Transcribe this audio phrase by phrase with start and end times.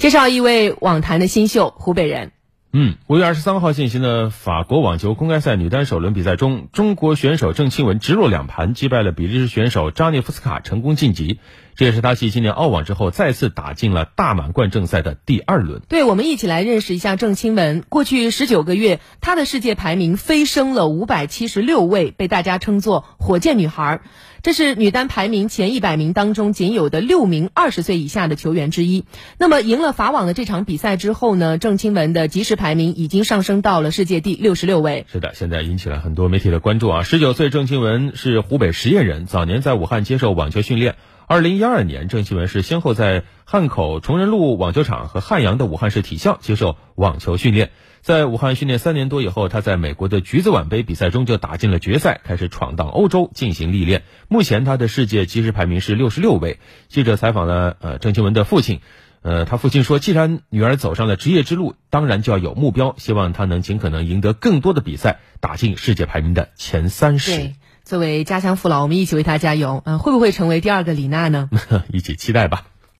[0.00, 2.32] 介绍一位网坛的新秀，湖北人。
[2.72, 11.38] 嗯，五月二十三号进行的法国网球公开赛女单首轮比赛中，中国选手郑钦文直落两盘击败了比利时选手扎涅夫斯卡，成功晋级。
[11.74, 15.82] 这也是她继今年澳网之后再次打进了大满贯正赛的第二轮。
[15.88, 17.82] 对，我们一起来认识一下郑钦文。
[17.88, 24.00] 过去十九个月，她的世界排名飞升了五百七十六位，被大家称作“火箭女孩”。
[24.42, 29.04] 这是女单排名前一百名当中仅有的六名二十岁以下的球员之一。
[29.36, 35.04] 那么，赢了法网的这场比赛之后呢，郑钦文的即时排名已经上升到了世界第六十六位。
[35.12, 37.02] 是的，现在引起了很多媒体的关注啊！
[37.02, 40.94] 十九岁郑钦文是湖北十堰人，早年在武汉接受网球训练。
[41.30, 47.70] 二零一二年，郑钦文是先后在汉口崇仁路网球场和汉阳的武汉市体校接受网球训练。
[48.00, 54.02] 在武汉训练三年多以后，他在美国的橘子碗杯比赛中就打进了决赛，开始闯荡欧洲进行历练。
[54.26, 56.58] 目前他的世界即时排名是六十六位。
[56.88, 58.80] 记者采访了呃郑钦文的父亲，
[59.22, 67.52] 呃他父亲说，既然女儿走上了职业之路，当然就要有目标，希望她能尽可能赢得更多的比赛，打进世界排名的前三十。
[67.84, 69.82] 作为家乡父老，我们一起为他加油。
[69.84, 71.48] 嗯，会不会成为第二个李娜呢？
[71.92, 72.66] 一起期待吧。